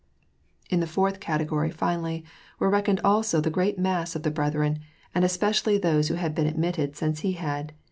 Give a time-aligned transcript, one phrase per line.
[0.71, 2.25] In the fourth category, finally,
[2.57, 4.79] were reckoned also the great mass of the brethren,
[5.13, 7.71] and especially those who had been admitted since he had.